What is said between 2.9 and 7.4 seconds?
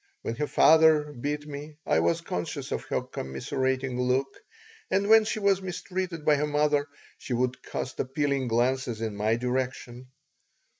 commiserating look, and when she was mistreated by her mother she